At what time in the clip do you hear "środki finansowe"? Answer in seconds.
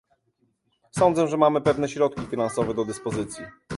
1.89-2.73